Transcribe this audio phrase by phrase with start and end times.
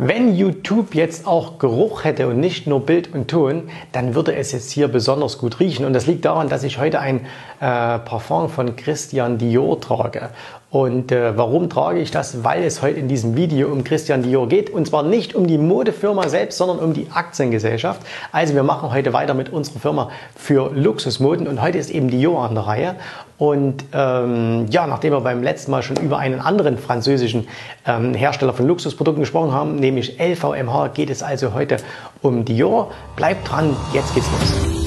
[0.00, 4.52] Wenn YouTube jetzt auch Geruch hätte und nicht nur Bild und Ton, dann würde es
[4.52, 5.84] jetzt hier besonders gut riechen.
[5.84, 7.26] Und das liegt daran, dass ich heute ein
[7.58, 10.30] äh, Parfum von Christian Dior trage.
[10.70, 12.44] Und äh, warum trage ich das?
[12.44, 14.68] Weil es heute in diesem Video um Christian Dior geht.
[14.68, 18.02] Und zwar nicht um die Modefirma selbst, sondern um die Aktiengesellschaft.
[18.32, 21.46] Also wir machen heute weiter mit unserer Firma für Luxusmoden.
[21.48, 22.96] Und heute ist eben Dior an der Reihe.
[23.38, 27.48] Und ähm, ja, nachdem wir beim letzten Mal schon über einen anderen französischen
[27.86, 31.78] ähm, Hersteller von Luxusprodukten gesprochen haben, nämlich LVMH, geht es also heute
[32.20, 32.90] um Dior.
[33.16, 34.77] Bleibt dran, jetzt geht's los.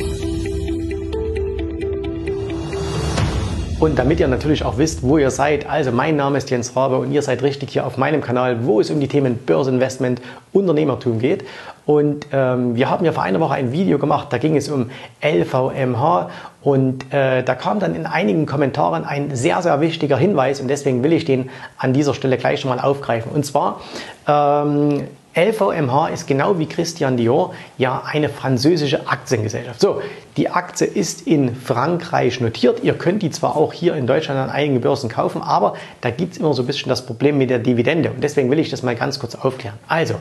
[3.81, 6.99] Und damit ihr natürlich auch wisst, wo ihr seid, also mein Name ist Jens Rabe
[6.99, 10.21] und ihr seid richtig hier auf meinem Kanal, wo es um die Themen Börseninvestment,
[10.53, 11.45] Unternehmertum geht.
[11.87, 14.91] Und ähm, wir haben ja vor einer Woche ein Video gemacht, da ging es um
[15.23, 16.29] LVMH
[16.61, 21.03] und äh, da kam dann in einigen Kommentaren ein sehr, sehr wichtiger Hinweis und deswegen
[21.03, 23.31] will ich den an dieser Stelle gleich schon mal aufgreifen.
[23.31, 23.81] Und zwar
[24.27, 29.79] ähm, LVMH ist genau wie Christian Dior ja eine französische Aktiengesellschaft.
[29.79, 30.01] So,
[30.35, 32.83] die Aktie ist in Frankreich notiert.
[32.83, 36.33] Ihr könnt die zwar auch hier in Deutschland an einigen Börsen kaufen, aber da gibt
[36.33, 38.11] es immer so ein bisschen das Problem mit der Dividende.
[38.11, 39.77] Und deswegen will ich das mal ganz kurz aufklären.
[39.87, 40.15] Also,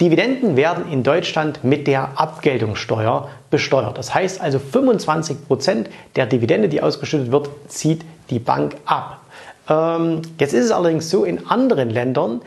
[0.00, 3.98] Dividenden werden in Deutschland mit der Abgeltungssteuer besteuert.
[3.98, 9.20] Das heißt also 25 Prozent der Dividende, die ausgeschüttet wird, zieht die Bank ab.
[9.68, 12.40] Ähm, jetzt ist es allerdings so, in anderen Ländern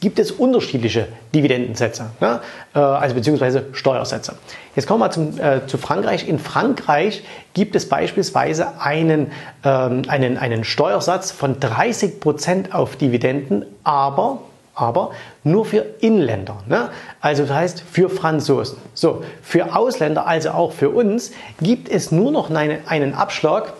[0.00, 2.40] gibt es unterschiedliche Dividendensätze, ne?
[2.74, 4.36] äh, also beziehungsweise Steuersätze.
[4.76, 6.28] Jetzt kommen wir zum, äh, zu Frankreich.
[6.28, 9.32] In Frankreich gibt es beispielsweise einen,
[9.64, 15.10] ähm, einen, einen Steuersatz von 30 Prozent auf Dividenden, aber aber
[15.44, 16.56] nur für Inländer.
[16.66, 16.88] Ne?
[17.20, 18.78] Also das heißt für Franzosen.
[18.94, 23.74] So, für Ausländer, also auch für uns, gibt es nur noch eine, einen Abschlag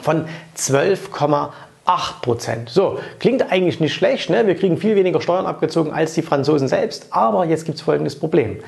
[0.00, 0.26] von
[0.56, 1.50] 12,8
[1.86, 2.68] 8%.
[2.68, 4.30] So, klingt eigentlich nicht schlecht.
[4.30, 4.46] Ne?
[4.46, 7.06] Wir kriegen viel weniger Steuern abgezogen als die Franzosen selbst.
[7.10, 8.58] Aber jetzt gibt es folgendes Problem.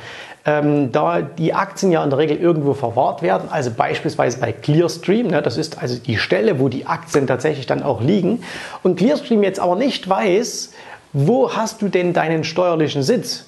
[0.46, 5.28] Ähm, da die Aktien ja in der Regel irgendwo verwahrt werden, also beispielsweise bei Clearstream,
[5.28, 8.42] ne, das ist also die Stelle, wo die Aktien tatsächlich dann auch liegen,
[8.82, 10.72] und Clearstream jetzt aber nicht weiß,
[11.14, 13.46] wo hast du denn deinen steuerlichen Sitz?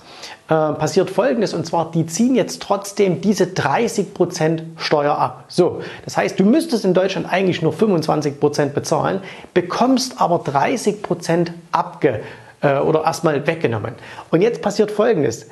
[0.49, 5.44] Äh, passiert Folgendes und zwar, die ziehen jetzt trotzdem diese 30% Steuer ab.
[5.49, 9.22] So, das heißt, du müsstest in Deutschland eigentlich nur 25% bezahlen,
[9.55, 12.21] bekommst aber 30% abge
[12.60, 13.94] äh, oder erstmal weggenommen.
[14.31, 15.49] Und jetzt passiert Folgendes.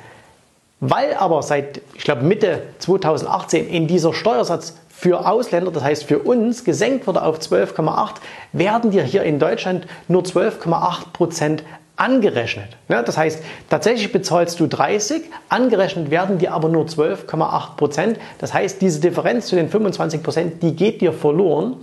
[0.79, 6.19] Weil aber seit, ich glaube, Mitte 2018 in dieser Steuersatz für Ausländer, das heißt für
[6.19, 8.15] uns, gesenkt wurde auf 12,8,
[8.53, 11.63] werden dir hier in Deutschland nur 12,8 Prozent
[11.97, 12.77] angerechnet.
[12.89, 18.19] Ja, das heißt, tatsächlich bezahlst du 30, angerechnet werden dir aber nur 12,8 Prozent.
[18.39, 21.77] Das heißt, diese Differenz zu den 25 Prozent, die geht dir verloren.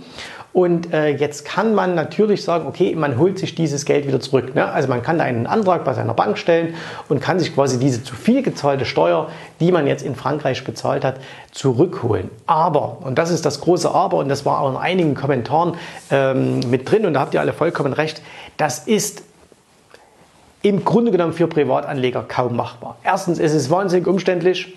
[0.53, 4.53] Und äh, jetzt kann man natürlich sagen, okay, man holt sich dieses Geld wieder zurück.
[4.53, 4.63] Ne?
[4.63, 6.75] Also man kann da einen Antrag bei seiner Bank stellen
[7.09, 11.03] und kann sich quasi diese zu viel gezahlte Steuer, die man jetzt in Frankreich bezahlt
[11.03, 11.15] hat,
[11.51, 12.29] zurückholen.
[12.45, 15.73] Aber, und das ist das große Aber, und das war auch in einigen Kommentaren
[16.11, 18.21] ähm, mit drin, und da habt ihr alle vollkommen recht,
[18.57, 19.23] das ist
[20.63, 22.97] im Grunde genommen für Privatanleger kaum machbar.
[23.03, 24.75] Erstens, es ist wahnsinnig umständlich.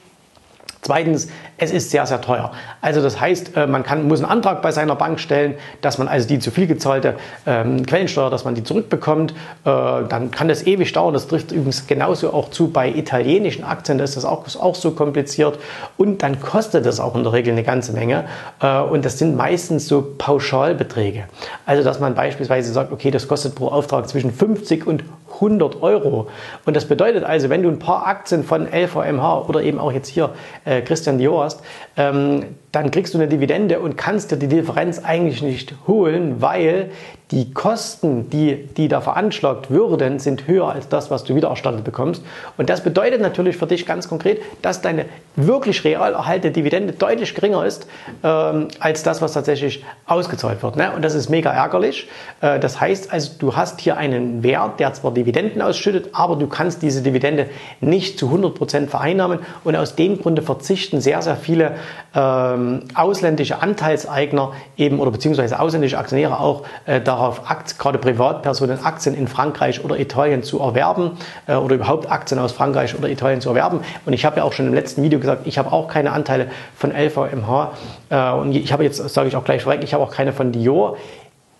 [0.82, 2.52] Zweitens, es ist sehr, sehr teuer.
[2.80, 6.06] Also das heißt, äh, man kann, muss einen Antrag bei seiner Bank stellen, dass man
[6.06, 9.32] also die zu viel gezahlte ähm, Quellensteuer, dass man die zurückbekommt.
[9.32, 11.12] Äh, dann kann das ewig dauern.
[11.12, 13.98] Das trifft übrigens genauso auch zu bei italienischen Aktien.
[13.98, 15.58] Da ist das auch, auch so kompliziert.
[15.96, 18.26] Und dann kostet das auch in der Regel eine ganze Menge.
[18.60, 21.24] Äh, und das sind meistens so Pauschalbeträge.
[21.64, 25.02] Also dass man beispielsweise sagt, okay, das kostet pro Auftrag zwischen 50 und
[25.34, 26.28] 100 Euro.
[26.64, 30.08] Und das bedeutet also, wenn du ein paar Aktien von LVMH oder eben auch jetzt
[30.08, 30.30] hier
[30.64, 31.62] äh, Christian Dior hast,
[31.96, 36.90] ähm, dann kriegst du eine Dividende und kannst dir die Differenz eigentlich nicht holen, weil
[37.30, 41.82] die Kosten, die, die da veranschlagt würden, sind höher als das, was du wieder erstattet
[41.82, 42.22] bekommst.
[42.56, 47.34] Und das bedeutet natürlich für dich ganz konkret, dass deine wirklich real erhaltene Dividende deutlich
[47.34, 47.88] geringer ist
[48.22, 50.76] ähm, als das, was tatsächlich ausgezahlt wird.
[50.76, 50.92] Ne?
[50.94, 52.08] Und das ist mega ärgerlich.
[52.42, 56.46] Äh, das heißt also, du hast hier einen Wert, der zwar Dividenden ausschüttet, aber du
[56.46, 57.48] kannst diese Dividende
[57.80, 59.40] nicht zu 100 Prozent vereinnahmen.
[59.64, 61.72] Und aus dem Grunde verzichten sehr, sehr viele
[62.14, 69.14] ähm, ausländische Anteilseigner eben oder beziehungsweise ausländische Aktionäre auch äh, darauf, Akt, gerade Privatpersonen Aktien
[69.14, 73.50] in Frankreich oder Italien zu erwerben äh, oder überhaupt Aktien aus Frankreich oder Italien zu
[73.50, 73.80] erwerben.
[74.04, 76.48] Und ich habe ja auch schon im letzten Video gesagt, ich habe auch keine Anteile
[76.76, 77.72] von LVMH
[78.10, 80.52] äh, und ich habe jetzt, sage ich auch gleich vorweg, ich habe auch keine von
[80.52, 80.96] Dior.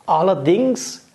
[0.07, 1.06] Allerdings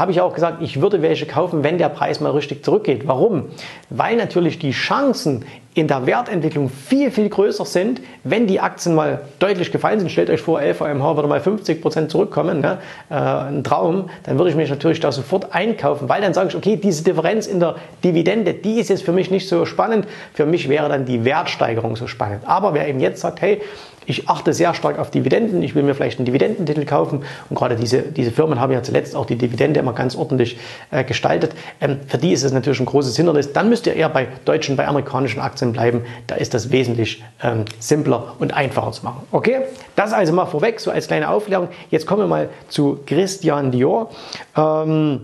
[0.00, 3.06] habe ich auch gesagt, ich würde welche kaufen, wenn der Preis mal richtig zurückgeht.
[3.06, 3.50] Warum?
[3.90, 5.44] Weil natürlich die Chancen
[5.74, 10.10] in der Wertentwicklung viel, viel größer sind, wenn die Aktien mal deutlich gefallen sind.
[10.10, 12.78] Stellt euch vor, LVMH würde mal 50% zurückkommen, ne?
[13.08, 16.56] äh, ein Traum, dann würde ich mich natürlich da sofort einkaufen, weil dann sage ich,
[16.56, 20.06] okay, diese Differenz in der Dividende, die ist jetzt für mich nicht so spannend.
[20.34, 22.42] Für mich wäre dann die Wertsteigerung so spannend.
[22.46, 23.60] Aber wer eben jetzt sagt, hey,
[24.10, 27.76] ich achte sehr stark auf Dividenden, ich will mir vielleicht einen Dividendentitel kaufen und gerade
[27.76, 30.58] diese, diese Firmen haben ja zuletzt auch die Dividende immer ganz ordentlich
[30.90, 31.52] äh, gestaltet.
[31.80, 33.52] Ähm, für die ist es natürlich ein großes Hindernis.
[33.52, 36.02] Dann müsst ihr eher bei deutschen, bei amerikanischen Aktien bleiben.
[36.26, 39.22] Da ist das wesentlich ähm, simpler und einfacher zu machen.
[39.30, 39.60] Okay,
[39.96, 41.68] das also mal vorweg, so als kleine Aufklärung.
[41.90, 44.10] Jetzt kommen wir mal zu Christian Dior.
[44.56, 45.20] Ähm,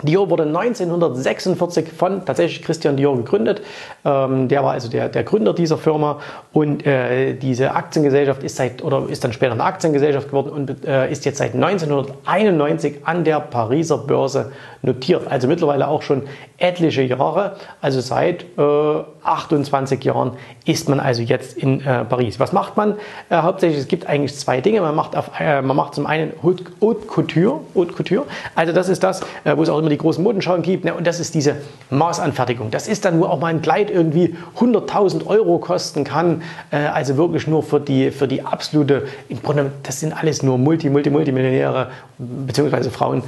[0.00, 3.60] Dior wurde 1946 von tatsächlich Christian Dior gegründet.
[4.06, 6.18] Ähm, der war also der, der Gründer dieser Firma
[6.54, 11.12] und äh, diese Aktiengesellschaft ist seit oder ist dann später eine Aktiengesellschaft geworden und äh,
[11.12, 15.30] ist jetzt seit 1991 an der Pariser Börse notiert.
[15.30, 16.22] Also mittlerweile auch schon
[16.56, 17.56] etliche Jahre.
[17.82, 20.32] Also seit äh, 28 Jahren
[20.64, 22.40] ist man also jetzt in äh, Paris.
[22.40, 22.94] Was macht man
[23.28, 23.80] äh, hauptsächlich?
[23.80, 24.80] Es gibt eigentlich zwei Dinge.
[24.80, 28.26] Man macht, auf, äh, man macht zum einen Haute, Couture, Haute Couture.
[28.54, 30.84] Also das ist das, wo es auch immer die großen Modenschauen gibt.
[30.84, 30.94] Ne?
[30.94, 31.56] Und das ist diese
[31.90, 32.70] Maßanfertigung.
[32.70, 36.42] Das ist dann, wo auch mal ein Kleid irgendwie 100.000 Euro kosten kann.
[36.70, 40.58] Äh, also wirklich nur für die, für die absolute, im Grunde, das sind alles nur
[40.58, 41.88] Multi, Multi, Multimillionäre,
[42.18, 43.22] beziehungsweise Frauen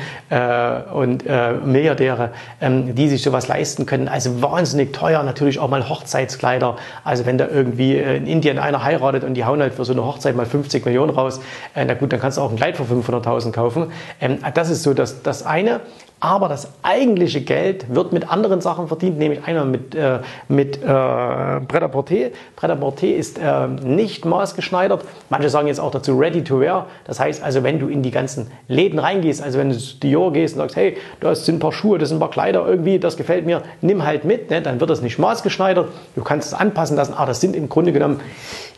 [0.95, 1.25] und
[1.65, 2.31] Milliardäre,
[2.61, 4.09] ähm, die sich sowas leisten können.
[4.09, 6.77] Also wahnsinnig teuer, natürlich auch mal Hochzeitskleider.
[7.03, 9.93] Also wenn da irgendwie äh, in Indien einer heiratet und die hauen halt für so
[9.93, 11.41] eine Hochzeit mal 50 Millionen raus,
[11.75, 13.93] äh, na gut, dann kannst du auch ein Kleid für 500.000 kaufen.
[14.21, 15.81] Ähm, das ist so das, das eine.
[16.25, 20.87] Aber das eigentliche Geld wird mit anderen Sachen verdient, nämlich einmal mit, äh, mit äh,
[20.87, 22.31] Pret-à-Porter.
[22.57, 25.05] Pret-à-Porter ist äh, nicht maßgeschneidert.
[25.29, 26.87] Manche sagen jetzt auch dazu ready to wear.
[27.05, 30.33] Das heißt also, wenn du in die ganzen Läden reingehst, also wenn du zu Dior
[30.33, 32.99] gehst und sagst, hey, da sind ein paar Schuhe, das sind ein paar Kleider irgendwie,
[32.99, 34.63] das gefällt mir, nimm halt mit, ne?
[34.63, 35.91] dann wird das nicht maßgeschneidert.
[36.17, 38.21] Du kannst es anpassen lassen, aber das sind im Grunde genommen,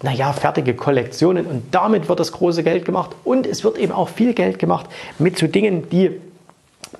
[0.02, 3.10] naja, fertige Kollektionen und damit wird das große Geld gemacht.
[3.22, 4.86] Und es wird eben auch viel Geld gemacht
[5.20, 6.20] mit so Dingen, die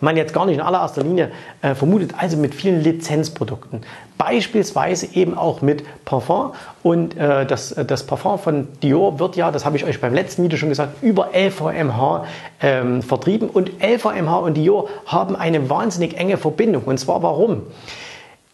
[0.00, 1.30] man jetzt gar nicht in allererster Linie
[1.62, 3.82] äh, vermutet, also mit vielen Lizenzprodukten.
[4.18, 6.52] Beispielsweise eben auch mit Parfum.
[6.82, 10.42] Und äh, das, das Parfum von Dior wird ja, das habe ich euch beim letzten
[10.42, 12.24] Video schon gesagt, über LVMH
[12.62, 13.48] ähm, vertrieben.
[13.50, 16.84] Und LVMH und Dior haben eine wahnsinnig enge Verbindung.
[16.84, 17.62] Und zwar warum?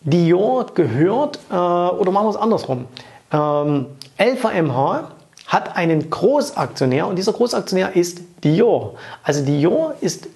[0.00, 2.86] Dior gehört, äh, oder machen wir es andersrum,
[3.32, 3.86] ähm,
[4.18, 5.10] LVMH
[5.46, 8.94] hat einen Großaktionär und dieser Großaktionär ist Dior.
[9.22, 10.28] Also Dior ist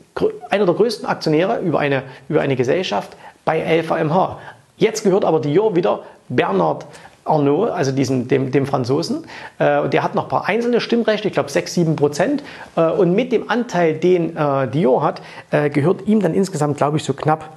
[0.50, 4.38] einer der größten Aktionäre über eine, über eine Gesellschaft bei LVMH.
[4.76, 6.86] Jetzt gehört aber Dior wieder Bernard
[7.24, 9.24] Arnault, also diesen, dem, dem Franzosen.
[9.58, 12.42] Äh, der hat noch ein paar einzelne Stimmrechte, ich glaube 6, 7 Prozent.
[12.76, 16.98] Äh, und mit dem Anteil, den äh, Dior hat, äh, gehört ihm dann insgesamt, glaube
[16.98, 17.48] ich, so knapp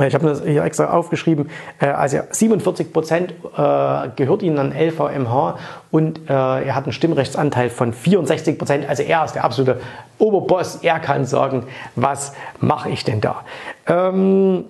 [0.00, 1.50] ich habe das hier extra aufgeschrieben,
[1.80, 5.58] äh, also 47 Prozent äh, gehört ihnen an LVMH
[5.90, 8.88] und äh, er hat einen Stimmrechtsanteil von 64 Prozent.
[8.88, 9.80] Also er ist der absolute
[10.18, 10.76] Oberboss.
[10.82, 11.64] Er kann sagen,
[11.94, 13.44] was mache ich denn da?
[13.86, 14.64] Ähm,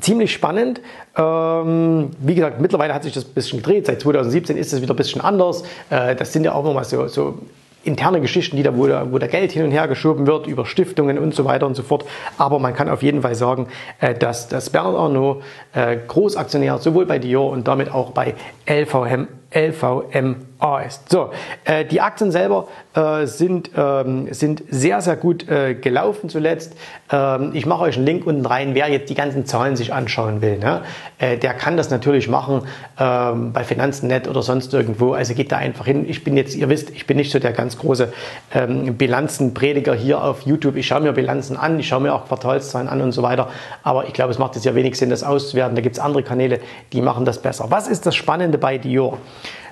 [0.00, 0.80] ziemlich spannend.
[1.16, 3.86] Ähm, wie gesagt, mittlerweile hat sich das ein bisschen gedreht.
[3.86, 5.62] Seit 2017 ist es wieder ein bisschen anders.
[5.90, 7.38] Äh, das sind ja auch immer mal so, so
[7.84, 10.66] interne Geschichten, die da, wo, da, wo da Geld hin und her geschoben wird, über
[10.66, 12.04] Stiftungen und so weiter und so fort.
[12.38, 13.68] Aber man kann auf jeden Fall sagen,
[14.00, 15.42] äh, dass, dass Bernard Arnault
[15.74, 18.34] äh, Großaktionär sowohl bei Dior und damit auch bei
[18.68, 21.10] LVM, LVMA ist.
[21.10, 21.30] So,
[21.64, 26.76] äh, die Aktien selber äh, sind, ähm, sind sehr, sehr gut äh, gelaufen zuletzt.
[27.12, 30.42] Ähm, ich mache euch einen Link unten rein, wer jetzt die ganzen Zahlen sich anschauen
[30.42, 30.58] will.
[30.58, 30.82] Ne?
[31.18, 32.62] Äh, der kann das natürlich machen
[32.98, 35.12] ähm, bei Finanzen.net oder sonst irgendwo.
[35.12, 36.04] Also geht da einfach hin.
[36.08, 38.12] Ich bin jetzt, ihr wisst, ich bin nicht so der ganz große
[38.54, 40.76] ähm, Bilanzenprediger hier auf YouTube.
[40.76, 43.48] Ich schaue mir Bilanzen an, ich schaue mir auch Quartalszahlen an und so weiter.
[43.84, 45.76] Aber ich glaube, es macht jetzt ja wenig Sinn, das auszuwerten.
[45.76, 46.58] Da gibt es andere Kanäle,
[46.92, 47.66] die machen das besser.
[47.68, 49.18] Was ist das Spannende bei Dior?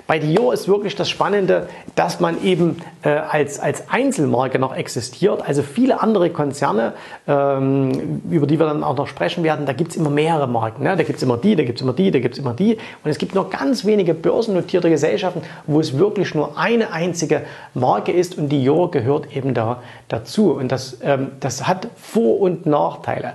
[0.05, 5.41] Bei Dior ist wirklich das Spannende, dass man eben äh, als, als Einzelmarke noch existiert.
[5.47, 6.93] Also viele andere Konzerne,
[7.27, 10.83] ähm, über die wir dann auch noch sprechen werden, da gibt es immer mehrere Marken.
[10.83, 10.97] Ne?
[10.97, 12.77] Da gibt es immer die, da gibt es immer die, da gibt es immer die.
[13.03, 17.43] Und es gibt nur ganz wenige börsennotierte Gesellschaften, wo es wirklich nur eine einzige
[17.73, 20.51] Marke ist und Dior gehört eben da dazu.
[20.51, 23.33] Und das, ähm, das hat Vor- und Nachteile.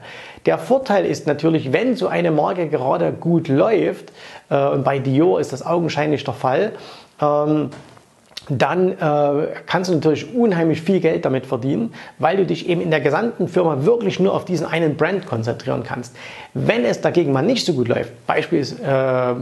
[0.49, 4.15] Der Vorteil ist natürlich, wenn so eine Marke gerade gut läuft,
[4.49, 6.73] äh, und bei Dior ist das augenscheinlich der Fall,
[7.21, 7.69] ähm,
[8.49, 12.91] dann äh, kannst du natürlich unheimlich viel Geld damit verdienen, weil du dich eben in
[12.91, 16.17] der gesamten Firma wirklich nur auf diesen einen Brand konzentrieren kannst.
[16.55, 19.35] Wenn es dagegen mal nicht so gut läuft, beispielsweise äh,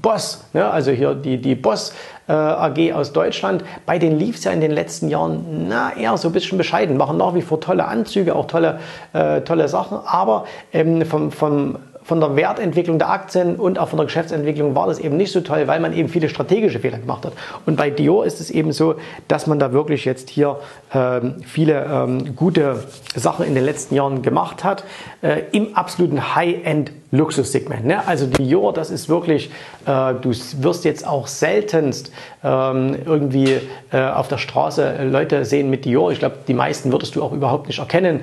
[0.00, 1.92] Boss, ne, also hier die, die Boss
[2.28, 6.16] äh, AG aus Deutschland, bei denen lief es ja in den letzten Jahren na, eher
[6.16, 8.78] so ein bisschen bescheiden, machen nach wie vor tolle Anzüge, auch tolle,
[9.12, 13.96] äh, tolle Sachen, aber ähm, vom, vom von der Wertentwicklung der Aktien und auch von
[13.96, 17.24] der Geschäftsentwicklung war das eben nicht so toll, weil man eben viele strategische Fehler gemacht
[17.24, 17.32] hat.
[17.66, 18.96] Und bei Dior ist es eben so,
[19.28, 20.58] dass man da wirklich jetzt hier
[20.92, 22.82] ähm, viele ähm, gute
[23.14, 24.84] Sachen in den letzten Jahren gemacht hat,
[25.22, 27.86] äh, im absoluten High-End-Luxussegment.
[27.86, 28.06] Ne?
[28.06, 29.50] Also Dior, das ist wirklich,
[29.86, 33.60] äh, du wirst jetzt auch seltenst ähm, irgendwie
[33.92, 36.10] äh, auf der Straße Leute sehen mit Dior.
[36.10, 38.20] Ich glaube, die meisten würdest du auch überhaupt nicht erkennen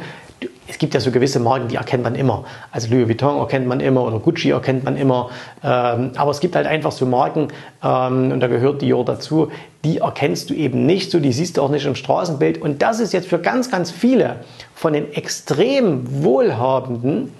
[0.67, 2.45] es gibt ja so gewisse Marken, die erkennt man immer.
[2.71, 5.29] Also Louis Vuitton erkennt man immer oder Gucci erkennt man immer.
[5.63, 7.49] Ähm, aber es gibt halt einfach so Marken,
[7.83, 9.51] ähm, und da gehört Dior dazu,
[9.83, 12.61] die erkennst du eben nicht so, die siehst du auch nicht im Straßenbild.
[12.61, 14.37] Und das ist jetzt für ganz, ganz viele
[14.73, 17.33] von den extrem Wohlhabenden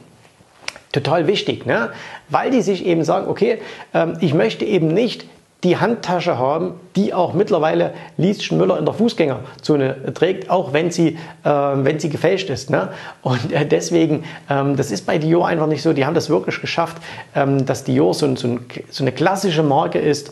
[0.92, 1.92] total wichtig, ne?
[2.30, 3.60] weil die sich eben sagen, okay,
[3.94, 5.26] ähm, ich möchte eben nicht
[5.64, 11.18] die Handtasche haben, die auch mittlerweile Lieschen Müller in der Fußgängerzone trägt, auch wenn sie,
[11.44, 12.70] äh, wenn sie gefälscht ist.
[12.70, 12.90] Ne?
[13.24, 15.92] Und äh, deswegen, ähm, das ist bei Dior einfach nicht so.
[15.92, 16.98] Die haben das wirklich geschafft,
[17.36, 20.32] ähm, dass Dior so, so, ein, so, eine klassische Marke ist,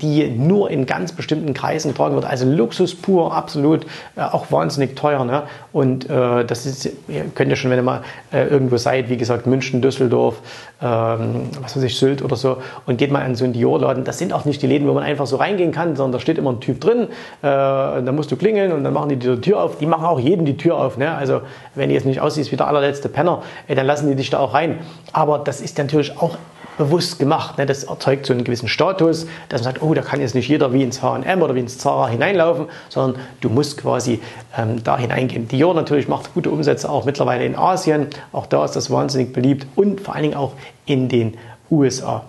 [0.00, 2.24] die nur in ganz bestimmten Kreisen getragen wird.
[2.24, 3.84] Also Luxus pur, absolut,
[4.16, 5.24] äh, auch wahnsinnig teuer.
[5.24, 5.42] Ne?
[5.72, 9.16] Und äh, das ist, ihr könnt ja schon, wenn ihr mal äh, irgendwo seid, wie
[9.16, 10.40] gesagt, München, Düsseldorf,
[10.80, 14.04] ähm, was weiß ich, Sylt oder so, und geht mal in so einen Dior-Laden.
[14.04, 16.38] Das sind auch nicht die Läden, wo man einfach so reingehen kann sondern da steht
[16.38, 17.02] immer ein Typ drin.
[17.02, 17.08] Äh,
[17.42, 19.78] dann musst du klingeln und dann machen die die Tür auf.
[19.78, 20.96] Die machen auch jedem die Tür auf.
[20.96, 21.14] Ne?
[21.14, 21.42] Also
[21.74, 24.38] wenn du jetzt nicht aussiehst wie der allerletzte Penner, ey, dann lassen die dich da
[24.38, 24.78] auch rein.
[25.12, 26.36] Aber das ist natürlich auch
[26.78, 27.58] bewusst gemacht.
[27.58, 27.66] Ne?
[27.66, 30.72] Das erzeugt so einen gewissen Status, dass man sagt, oh, da kann jetzt nicht jeder
[30.72, 34.20] wie ins H&M oder wie ins Zara hineinlaufen, sondern du musst quasi
[34.56, 35.48] ähm, da hineingehen.
[35.48, 38.06] Dior natürlich macht gute Umsätze auch mittlerweile in Asien.
[38.32, 40.52] Auch da ist das wahnsinnig beliebt und vor allen Dingen auch
[40.86, 41.36] in den
[41.70, 42.24] USA.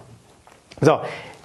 [0.81, 0.99] So,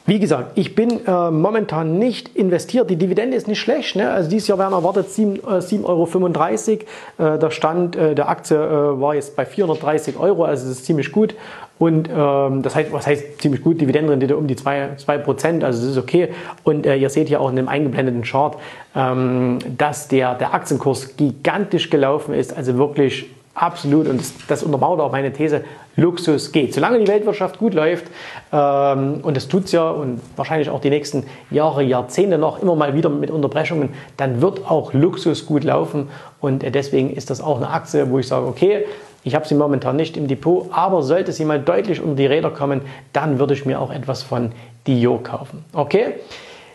[0.06, 2.90] wie gesagt, ich bin äh, momentan nicht investiert.
[2.90, 3.96] Die Dividende ist nicht schlecht.
[3.96, 4.10] Ne?
[4.10, 7.34] Also dieses Jahr werden erwartet 7,35 äh, Euro.
[7.34, 10.84] Äh, der Stand äh, der Aktie äh, war jetzt bei 430 Euro, also das ist
[10.84, 11.34] ziemlich gut.
[11.78, 13.80] Und ähm, das heißt, was heißt ziemlich gut?
[13.80, 16.28] Dividendenrendite um die 2%, 2% also das ist okay.
[16.62, 18.56] Und äh, ihr seht hier auch in dem eingeblendeten Chart,
[18.94, 25.00] ähm, dass der, der Aktienkurs gigantisch gelaufen ist, also wirklich absolut, und das, das untermauert
[25.00, 25.64] auch meine These,
[25.96, 26.74] Luxus geht.
[26.74, 28.06] Solange die Weltwirtschaft gut läuft,
[28.52, 32.74] ähm, und das tut es ja und wahrscheinlich auch die nächsten Jahre, Jahrzehnte noch, immer
[32.74, 36.08] mal wieder mit Unterbrechungen, dann wird auch Luxus gut laufen.
[36.40, 38.84] Und äh, deswegen ist das auch eine Aktie, wo ich sage, okay,
[39.24, 42.50] ich habe sie momentan nicht im Depot, aber sollte sie mal deutlich unter die Räder
[42.50, 44.52] kommen, dann würde ich mir auch etwas von
[44.86, 45.64] Dio kaufen.
[45.72, 46.14] Okay?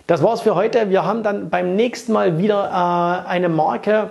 [0.08, 0.90] Das war's für heute.
[0.90, 4.10] Wir haben dann beim nächsten Mal wieder äh, eine Marke,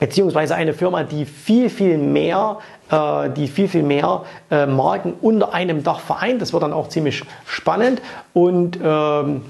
[0.00, 2.58] beziehungsweise eine Firma, die viel, viel mehr,
[2.90, 6.42] äh, die viel, viel mehr äh, Marken unter einem Dach vereint.
[6.42, 8.02] Das wird dann auch ziemlich spannend
[8.34, 9.42] und ähm,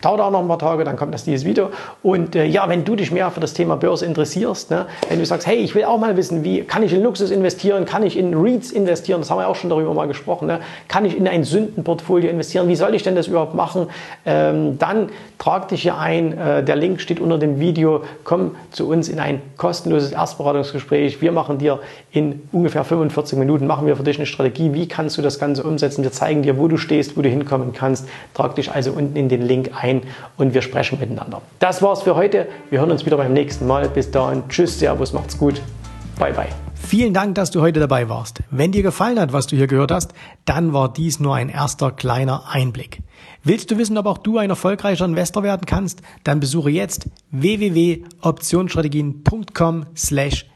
[0.00, 1.70] dauert auch noch ein paar Tage, dann kommt das dieses Video.
[2.02, 5.26] Und äh, ja, wenn du dich mehr für das Thema Börse interessierst, ne, wenn du
[5.26, 8.16] sagst, hey, ich will auch mal wissen, wie kann ich in Luxus investieren, kann ich
[8.16, 11.28] in REITs investieren, das haben wir auch schon darüber mal gesprochen, ne, kann ich in
[11.28, 13.88] ein Sündenportfolio investieren, wie soll ich denn das überhaupt machen,
[14.24, 18.88] ähm, dann trag dich hier ein, äh, der Link steht unter dem Video, komm zu
[18.88, 21.20] uns in ein kostenloses Erstberatungsgespräch.
[21.20, 21.80] Wir machen dir
[22.12, 25.62] in ungefähr 45 Minuten, machen wir für dich eine Strategie, wie kannst du das Ganze
[25.62, 29.16] umsetzen, wir zeigen dir, wo du stehst, wo du hinkommen kannst, trag dich also unten
[29.16, 30.02] in den Link ein ein
[30.36, 31.42] und wir sprechen miteinander.
[31.58, 32.48] Das war's für heute.
[32.70, 33.88] Wir hören uns wieder beim nächsten Mal.
[33.88, 34.44] Bis dahin.
[34.48, 35.60] Tschüss, Servus, macht's gut.
[36.18, 36.48] Bye, bye.
[36.74, 38.40] Vielen Dank, dass du heute dabei warst.
[38.50, 40.12] Wenn dir gefallen hat, was du hier gehört hast,
[40.44, 43.02] dann war dies nur ein erster kleiner Einblick.
[43.44, 46.02] Willst du wissen, ob auch du ein erfolgreicher Investor werden kannst?
[46.24, 50.49] Dann besuche jetzt www.optionsstrategien.com slash